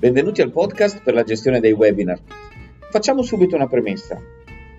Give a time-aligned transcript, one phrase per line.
[0.00, 2.18] Benvenuti al podcast per la gestione dei webinar.
[2.90, 4.18] Facciamo subito una premessa.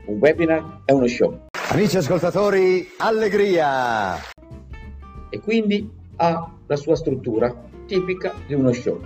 [0.05, 1.41] Un webinar è uno show.
[1.69, 4.15] Amici ascoltatori, allegria!
[5.29, 7.55] E quindi ha la sua struttura
[7.85, 8.99] tipica di uno show,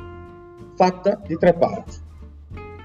[0.75, 1.97] fatta di tre parti.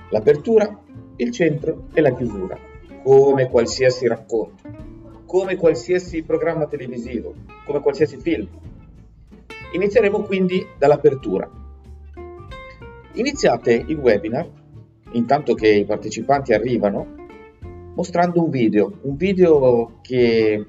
[0.09, 0.81] L'apertura,
[1.15, 2.59] il centro e la chiusura,
[3.05, 4.69] come qualsiasi racconto,
[5.25, 7.33] come qualsiasi programma televisivo,
[7.65, 8.49] come qualsiasi film.
[9.73, 11.59] Inizieremo quindi dall'apertura
[13.15, 14.49] Iniziate il webinar,
[15.13, 17.17] intanto che i partecipanti arrivano,
[17.97, 20.65] mostrando un video, un video che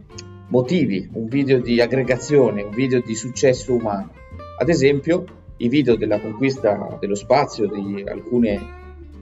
[0.48, 4.12] motivi, un video di aggregazione, un video di successo umano.
[4.58, 5.24] Ad esempio,
[5.58, 8.60] i video della conquista dello spazio di alcune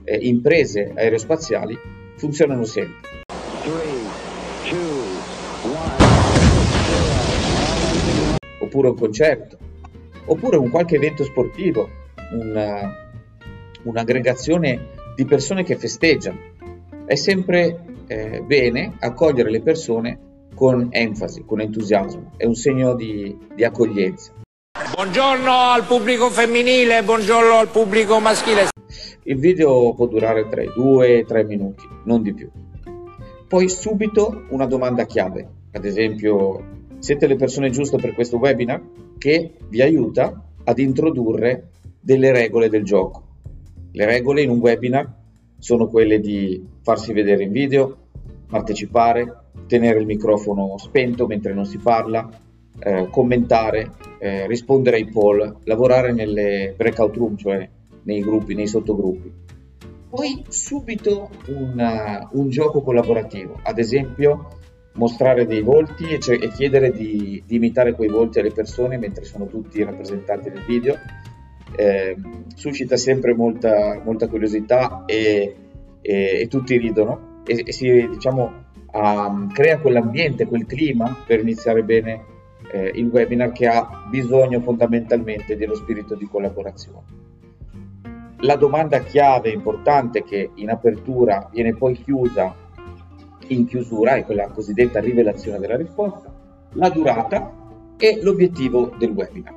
[0.04, 1.76] eh, imprese aerospaziali
[2.16, 3.22] funzionano sempre.
[8.60, 9.58] Oppure un concerto,
[10.24, 11.86] oppure un qualche evento sportivo,
[12.32, 13.08] un
[13.84, 16.38] un'aggregazione di persone che festeggiano.
[17.04, 20.18] È sempre eh, bene accogliere le persone
[20.54, 24.32] con enfasi, con entusiasmo, è un segno di, di accoglienza.
[24.94, 28.68] Buongiorno al pubblico femminile, buongiorno al pubblico maschile.
[29.22, 32.50] Il video può durare tra i 2 e 3 minuti, non di più.
[33.48, 38.82] Poi subito una domanda chiave, ad esempio siete le persone giuste per questo webinar
[39.16, 41.70] che vi aiuta ad introdurre
[42.00, 43.29] delle regole del gioco.
[43.92, 45.12] Le regole in un webinar
[45.58, 47.96] sono quelle di farsi vedere in video,
[48.48, 52.28] partecipare, tenere il microfono spento mentre non si parla,
[52.78, 57.68] eh, commentare, eh, rispondere ai poll, lavorare nelle breakout room, cioè
[58.02, 59.32] nei gruppi, nei sottogruppi.
[60.08, 64.58] Poi subito una, un gioco collaborativo, ad esempio
[64.94, 69.24] mostrare dei volti e, cioè, e chiedere di, di imitare quei volti alle persone mentre
[69.24, 70.96] sono tutti rappresentati nel video
[71.76, 72.16] eh,
[72.54, 75.54] suscita sempre molta, molta curiosità e,
[76.00, 78.52] e, e, tutti ridono e, e si diciamo,
[78.92, 82.24] um, crea quell'ambiente, quel clima per iniziare bene
[82.72, 87.18] eh, il webinar che ha bisogno fondamentalmente dello spirito di collaborazione.
[88.42, 92.54] La domanda chiave importante che in apertura viene poi chiusa
[93.48, 96.32] in chiusura è quella cosiddetta rivelazione della risposta,
[96.74, 97.52] la durata
[97.98, 99.54] e l'obiettivo del webinar.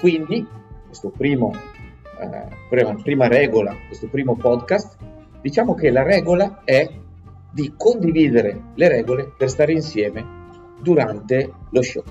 [0.00, 0.44] Quindi
[0.94, 1.52] questo primo,
[2.20, 4.96] eh, prima, regola, questo primo podcast,
[5.40, 6.88] diciamo che la regola è
[7.50, 10.24] di condividere le regole per stare insieme
[10.80, 12.04] durante lo show.